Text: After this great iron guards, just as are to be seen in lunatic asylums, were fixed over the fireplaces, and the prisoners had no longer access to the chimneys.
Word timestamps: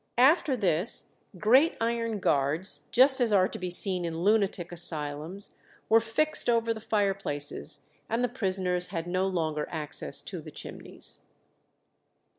After 0.17 0.57
this 0.57 1.17
great 1.37 1.77
iron 1.79 2.17
guards, 2.17 2.85
just 2.89 3.21
as 3.21 3.31
are 3.31 3.47
to 3.47 3.59
be 3.59 3.69
seen 3.69 4.03
in 4.03 4.23
lunatic 4.23 4.71
asylums, 4.71 5.53
were 5.89 5.99
fixed 5.99 6.49
over 6.49 6.73
the 6.73 6.81
fireplaces, 6.81 7.85
and 8.09 8.23
the 8.23 8.27
prisoners 8.27 8.87
had 8.87 9.05
no 9.05 9.27
longer 9.27 9.67
access 9.69 10.21
to 10.21 10.41
the 10.41 10.49
chimneys. 10.49 11.19